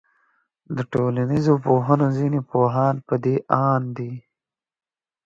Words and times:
د 0.75 0.77
ټولنيزو 0.91 1.53
پوهنو 1.65 2.07
ځيني 2.17 2.41
پوهان 2.51 2.95
پدې 3.07 3.35
آند 3.69 3.87
دي 3.97 4.13